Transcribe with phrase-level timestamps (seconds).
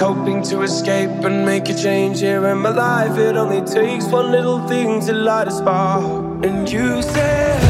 [0.00, 3.18] Hoping to escape and make a change here in my life.
[3.18, 6.44] It only takes one little thing to light a spark.
[6.44, 7.69] And you said,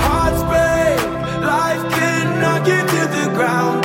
[2.67, 3.80] you to the ground.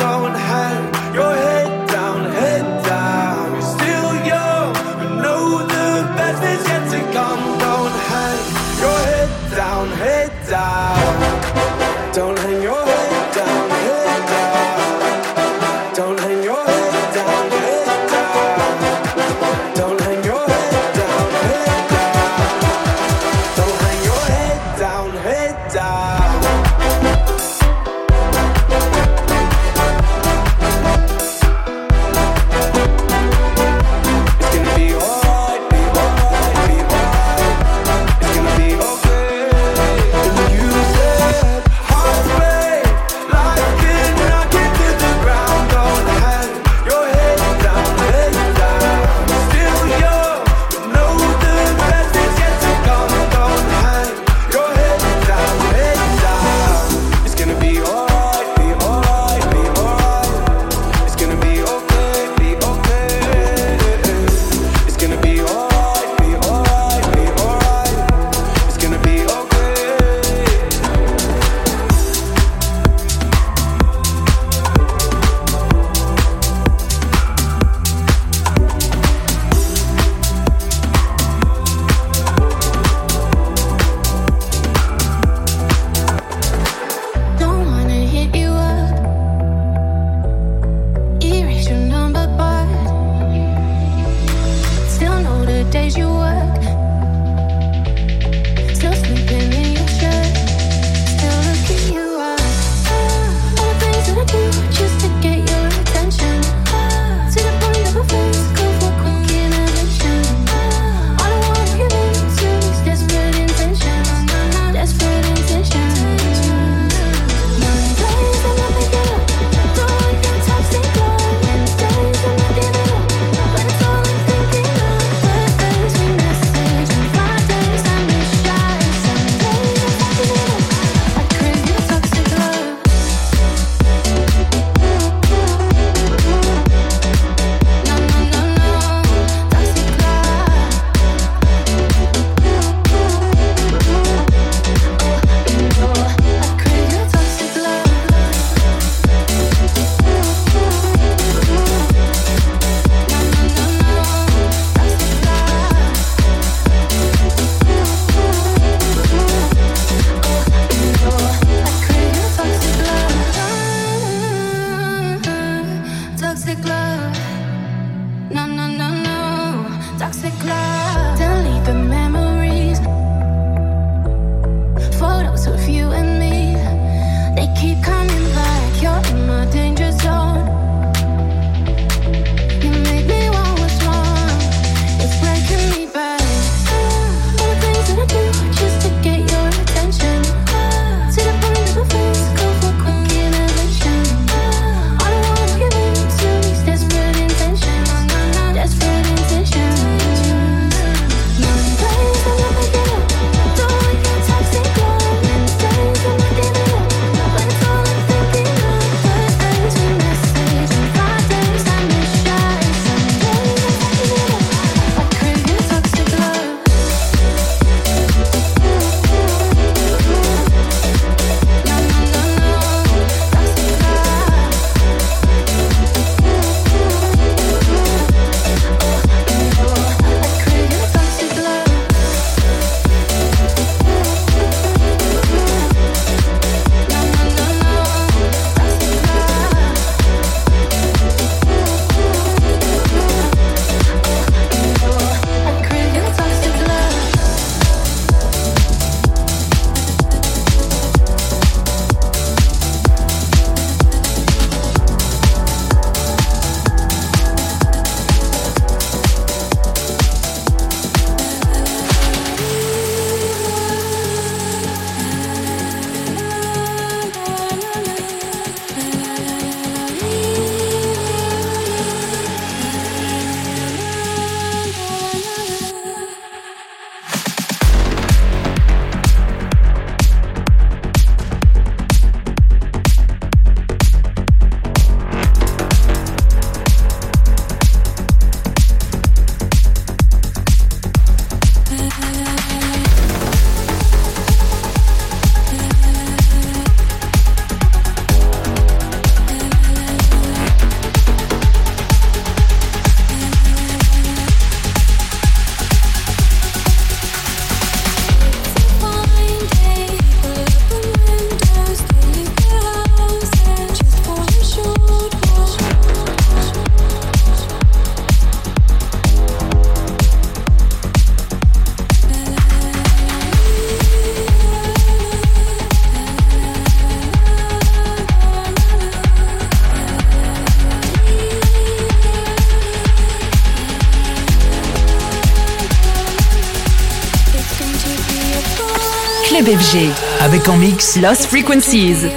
[340.21, 342.09] Avec en mix Lost Frequencies.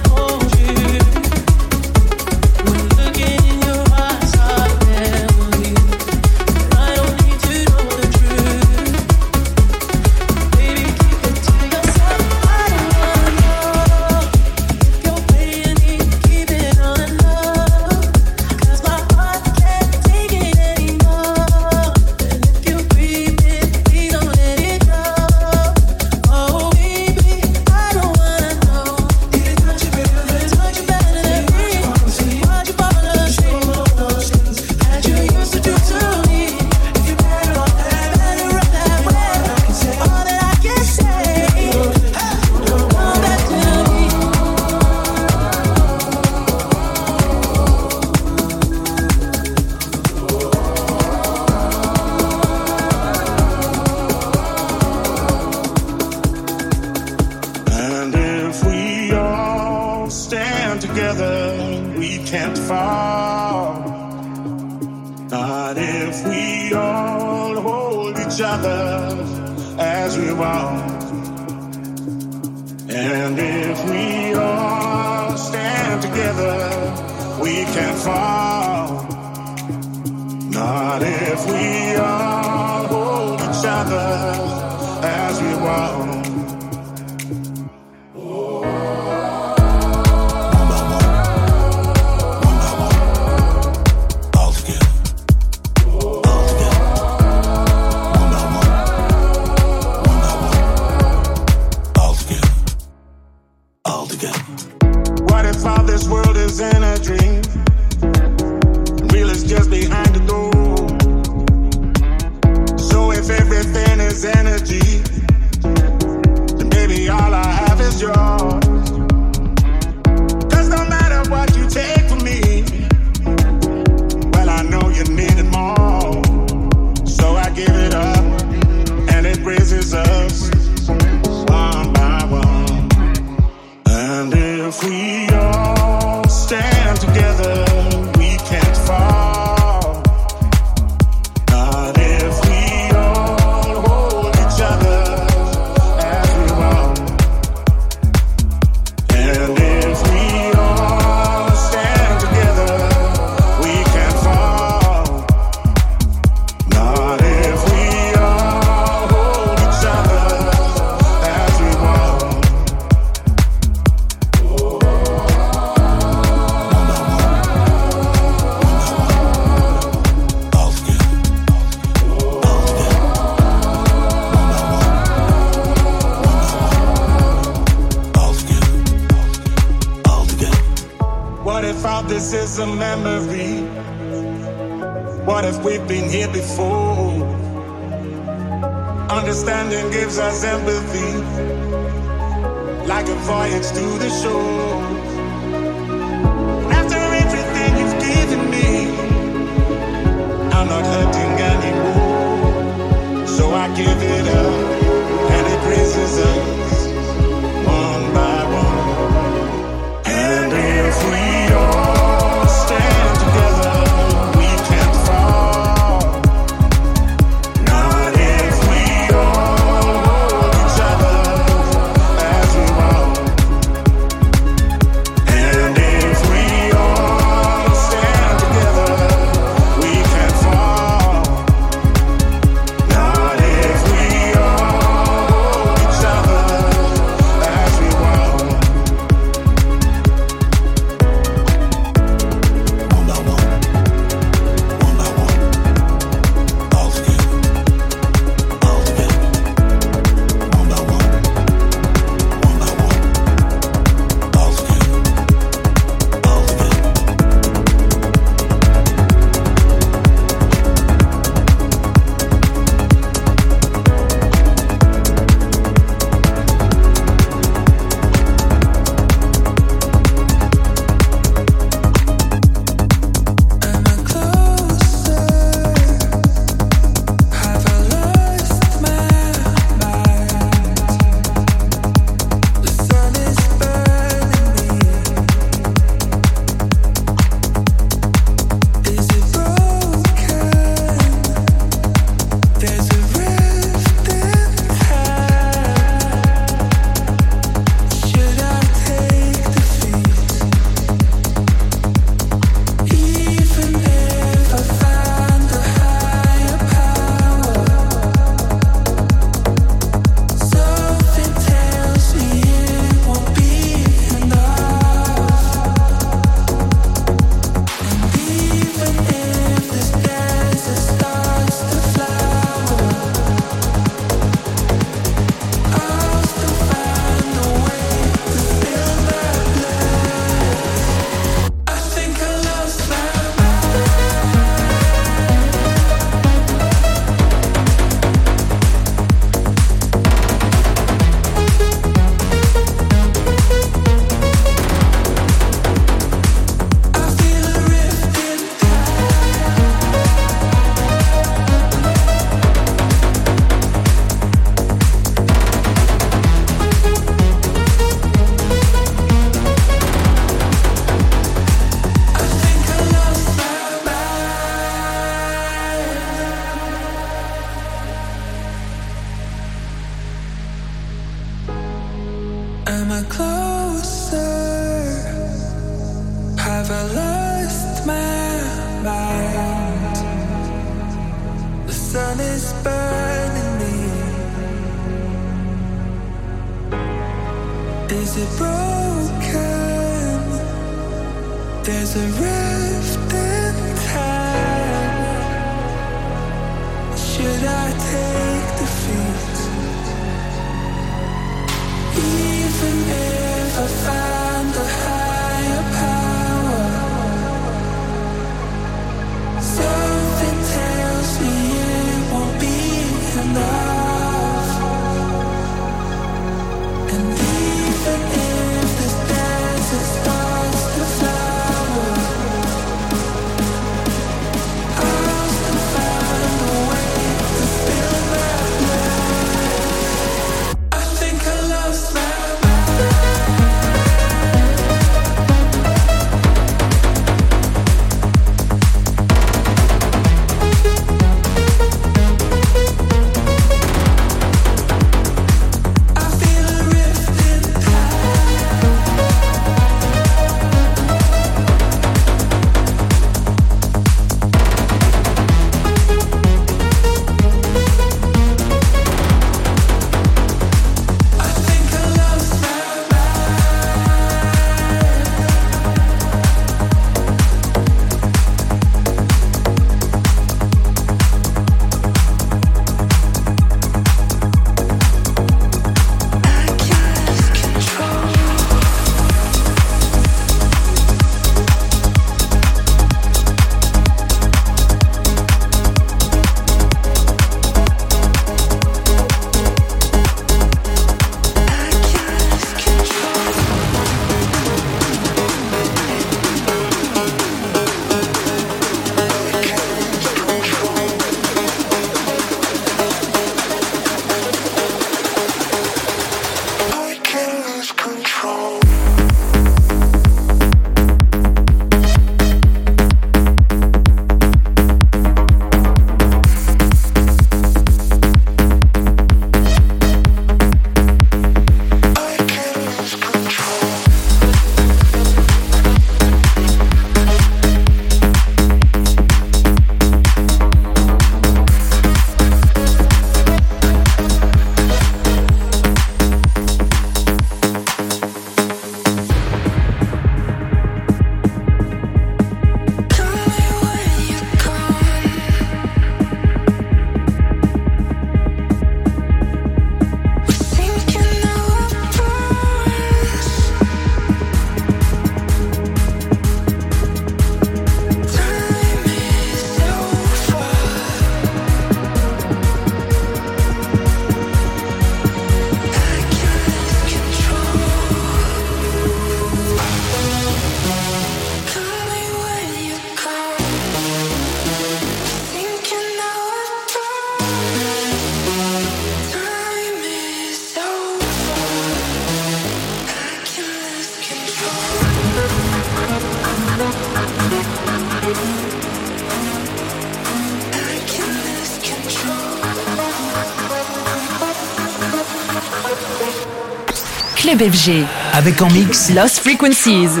[598.12, 600.00] Avec en mix Lost Frequencies.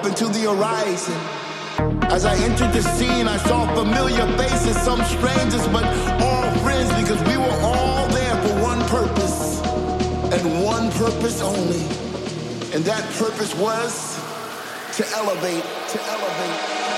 [0.00, 1.14] up into the horizon.
[2.10, 5.84] As I entered the scene, I saw familiar faces, some strangers, but
[6.22, 9.60] all friends because we were all there for one purpose
[10.32, 11.84] and one purpose only.
[12.74, 14.16] And that purpose was
[14.96, 16.89] to elevate, to elevate.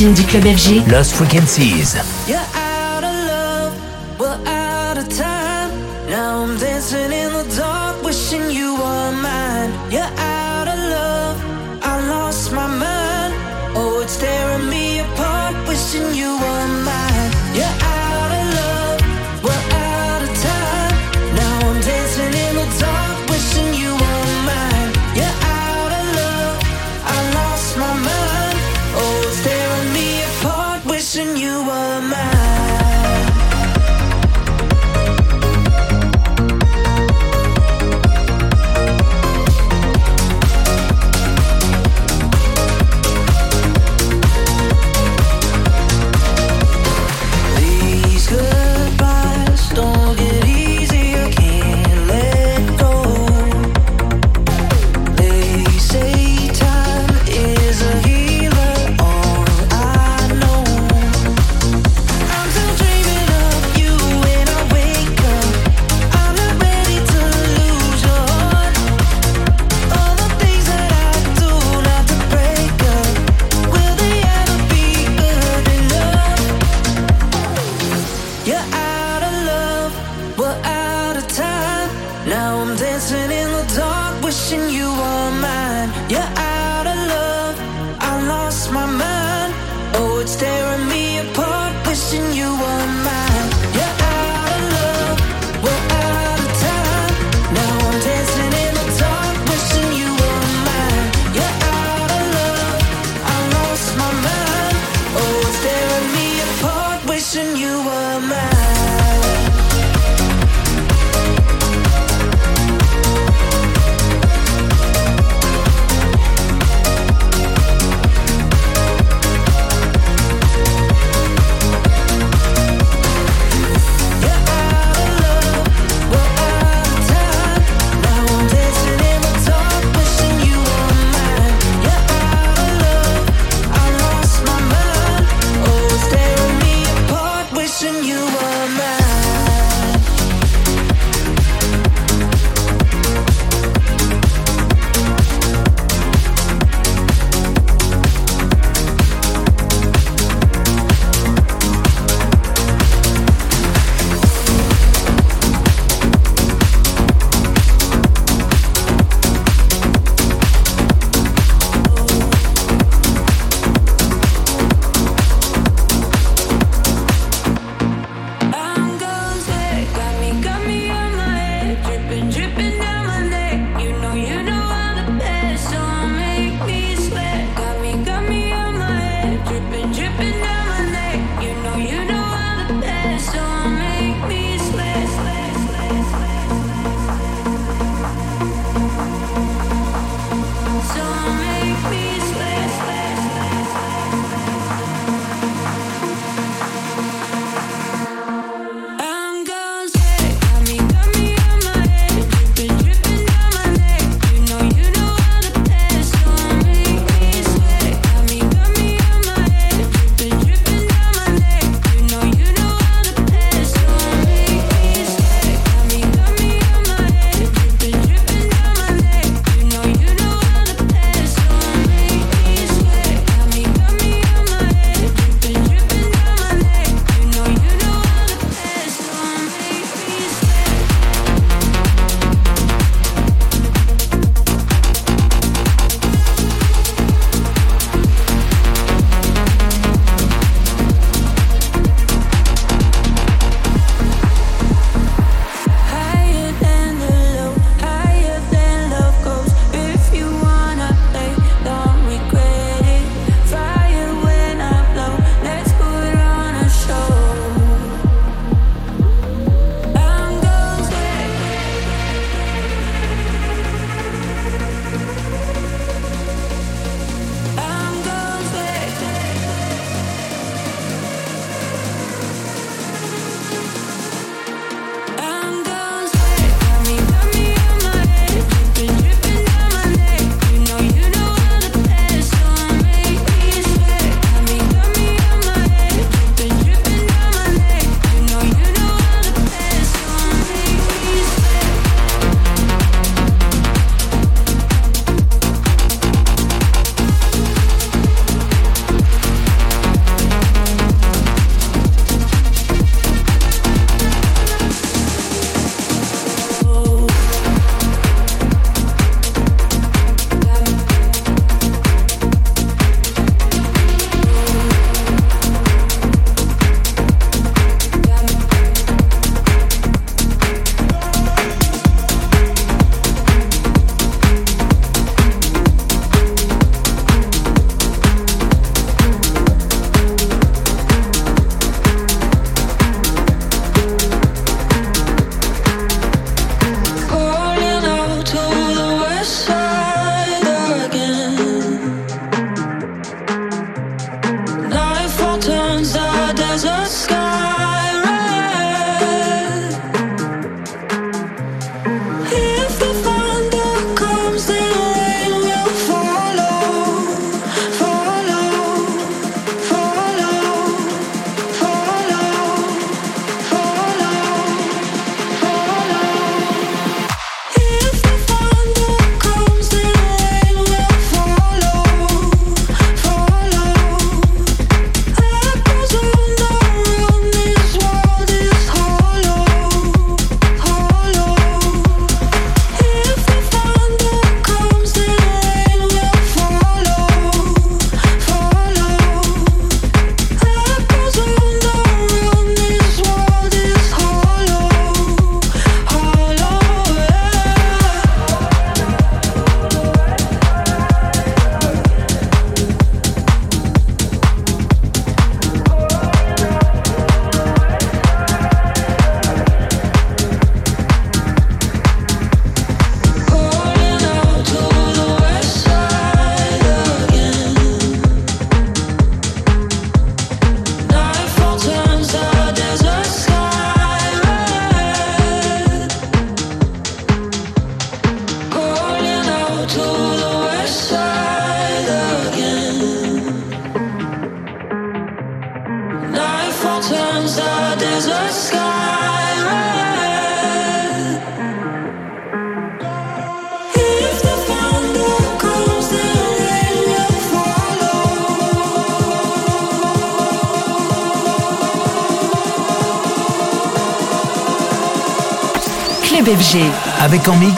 [0.00, 0.90] Platine du club FG.
[0.90, 1.96] Lost Frequencies.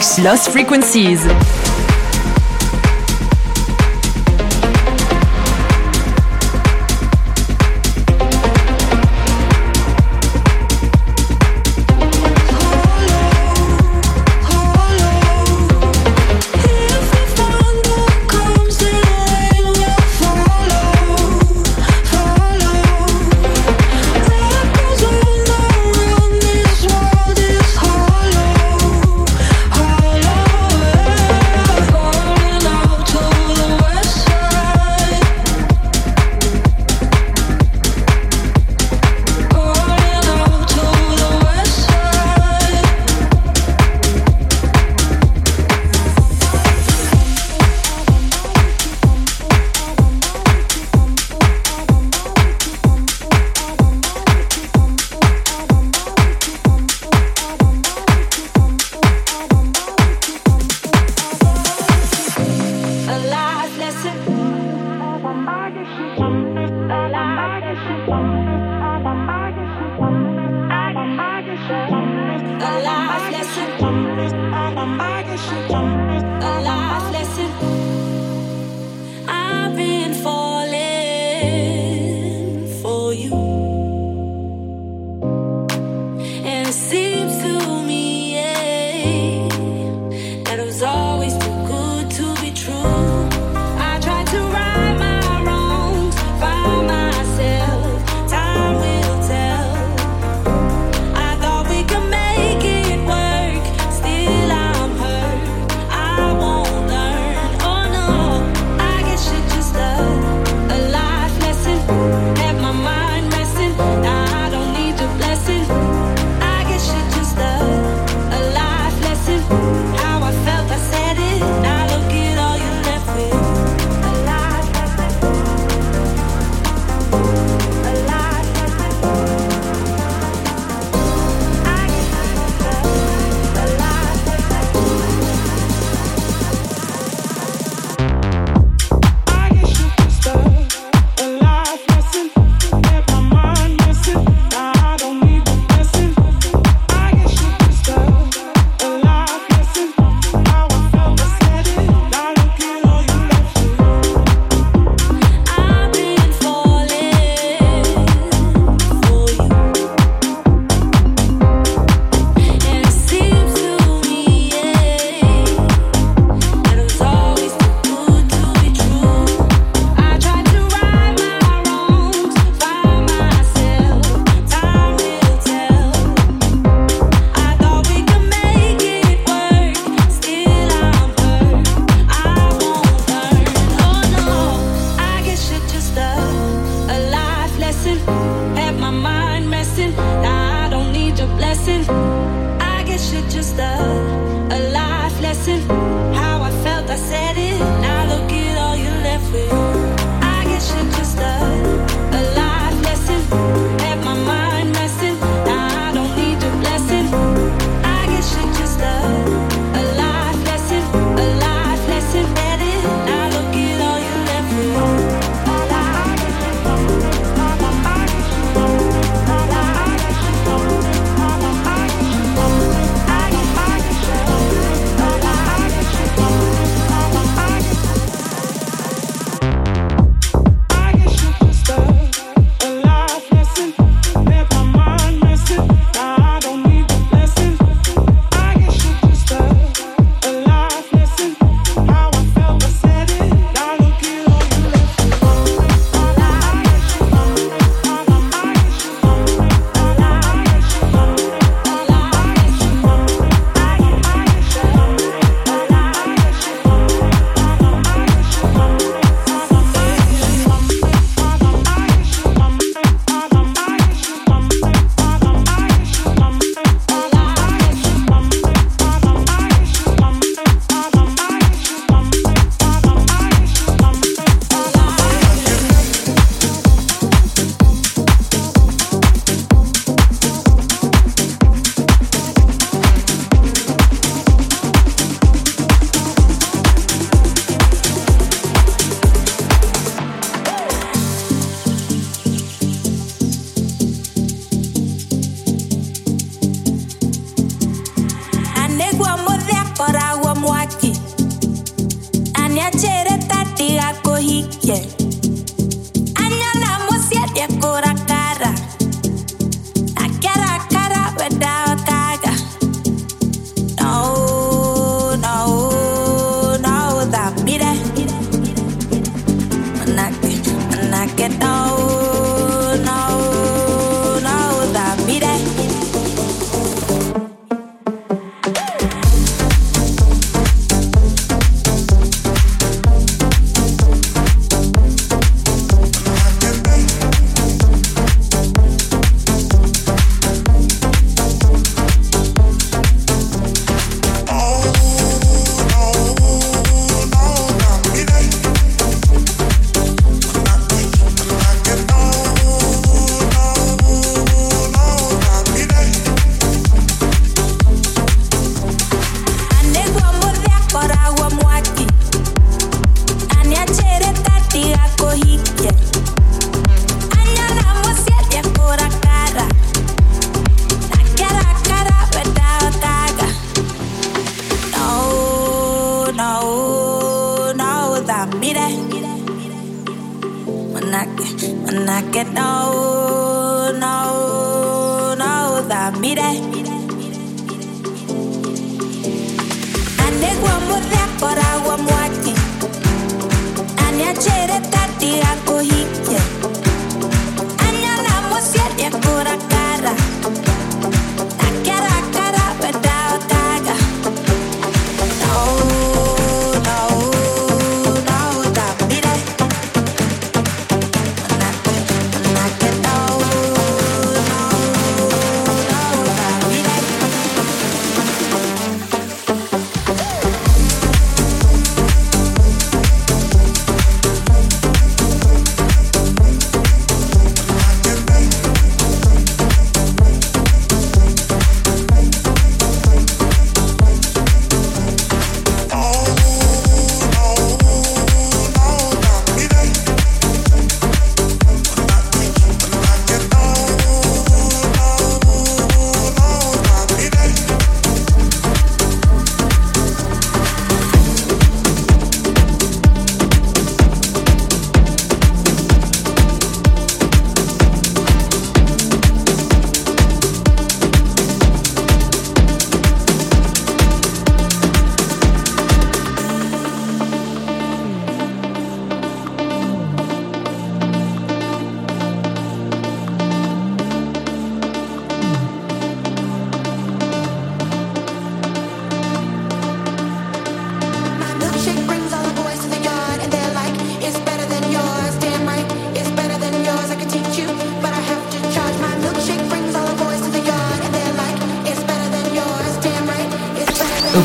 [0.03, 1.22] Lost Frequencies.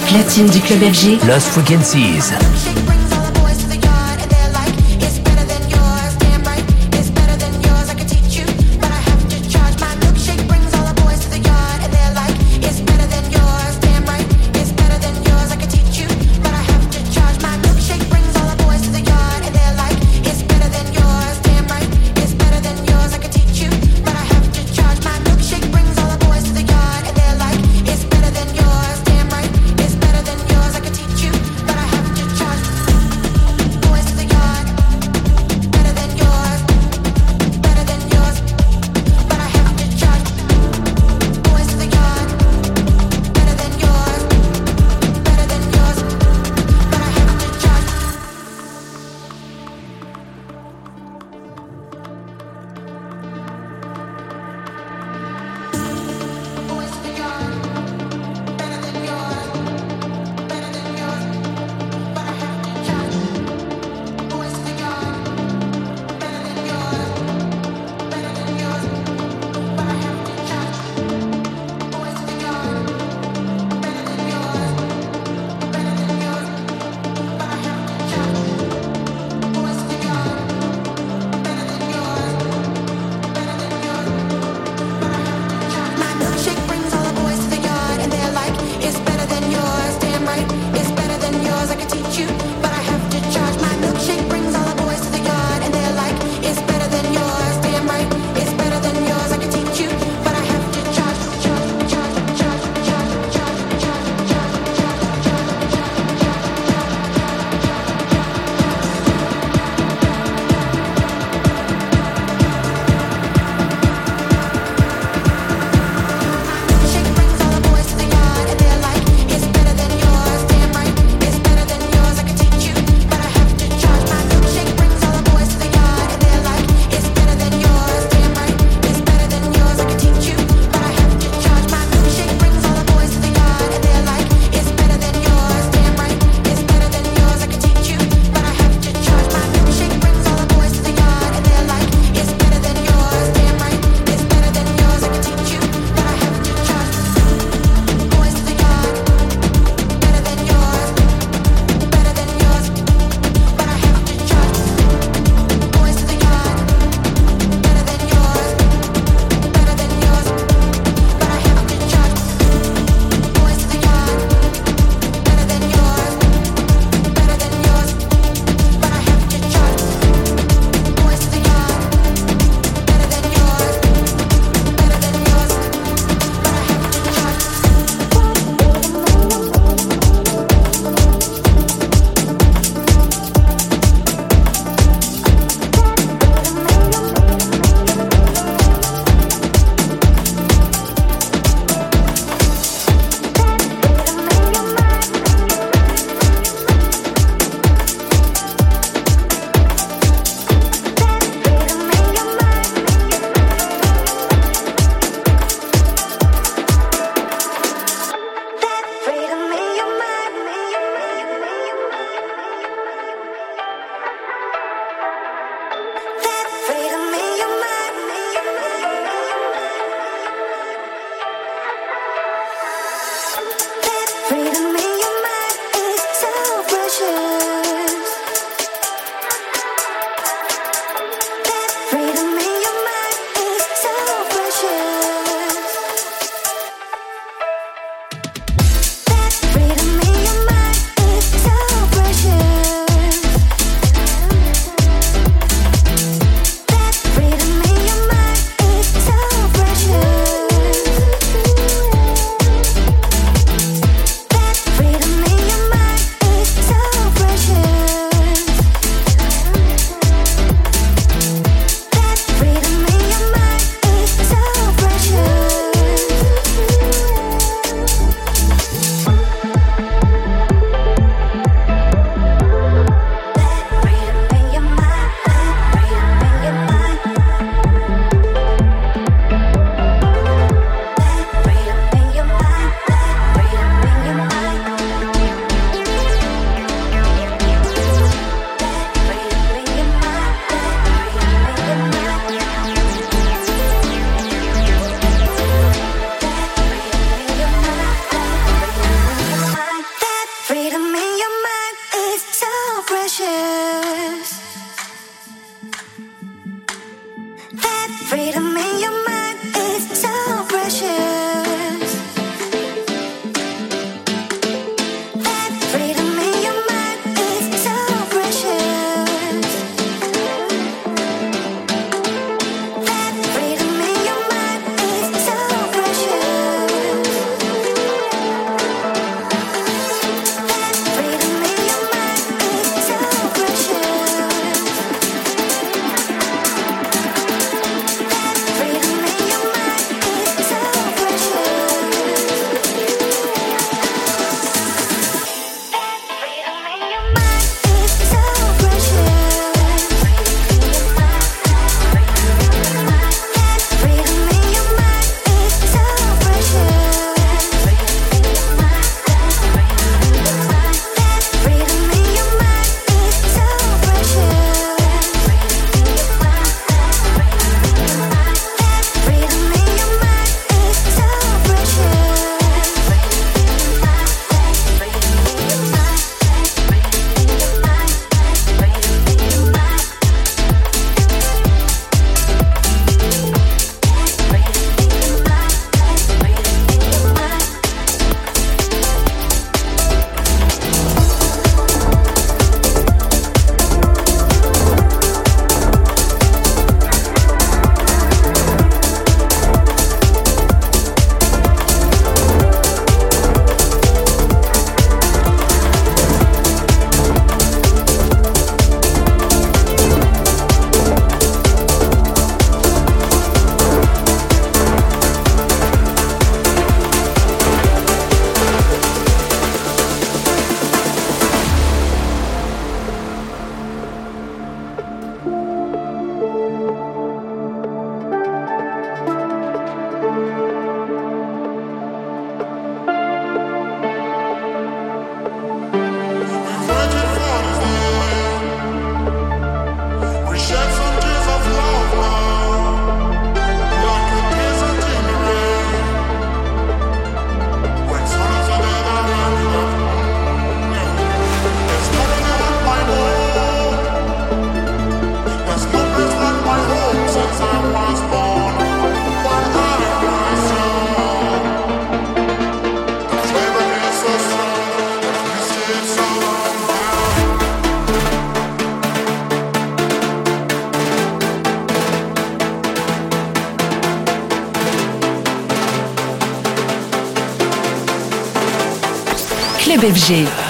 [0.07, 2.31] Platine du club FG, Lost Frequencies.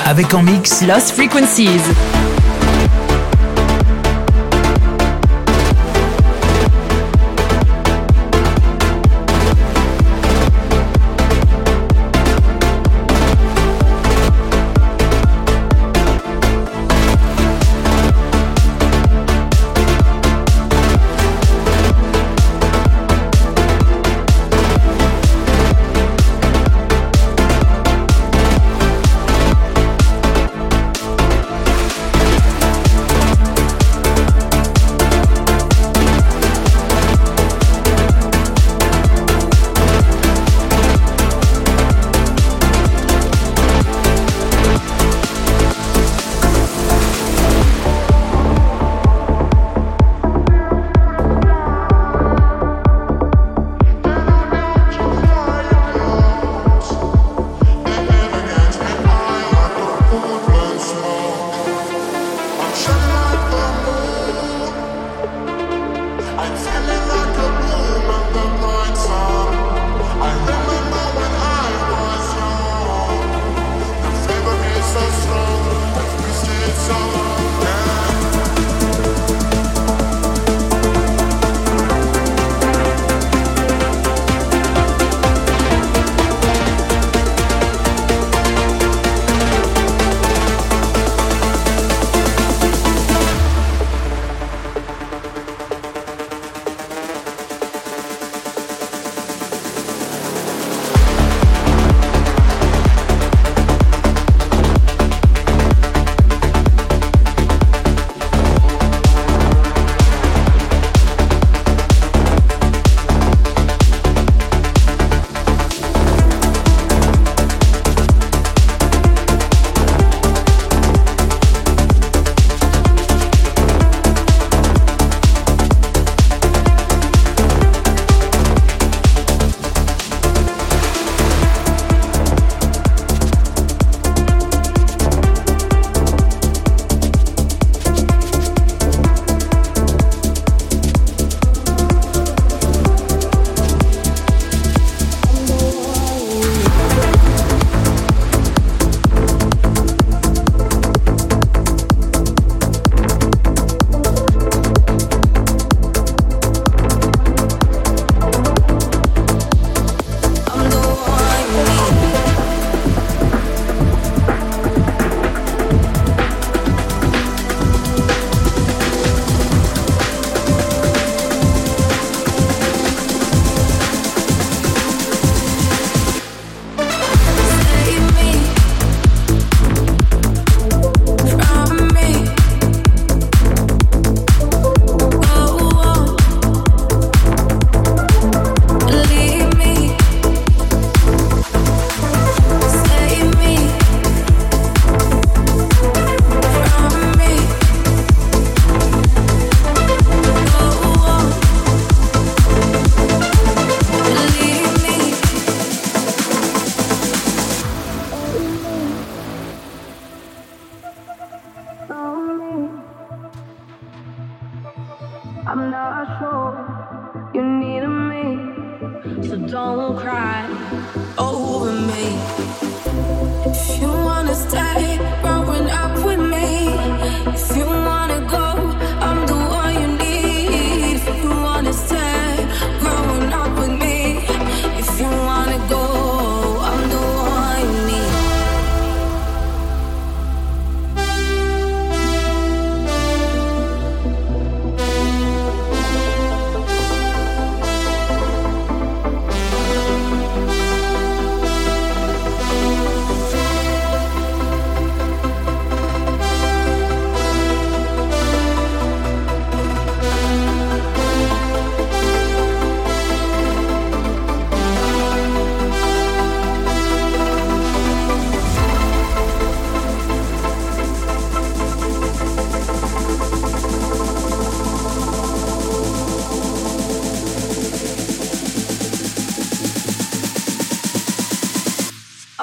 [0.06, 2.27] Avec en mix Lost Frequencies.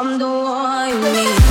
[0.05, 1.44] I'm the one you need.